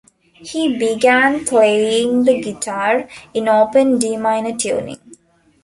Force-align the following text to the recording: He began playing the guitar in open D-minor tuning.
He 0.41 0.79
began 0.79 1.45
playing 1.45 2.23
the 2.23 2.41
guitar 2.41 3.07
in 3.35 3.47
open 3.47 3.99
D-minor 3.99 4.57
tuning. 4.57 4.97